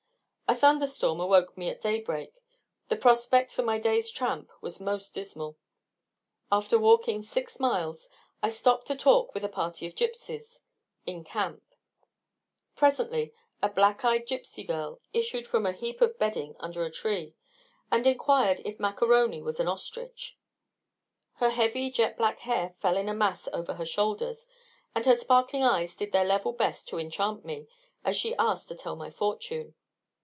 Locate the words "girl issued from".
14.67-15.65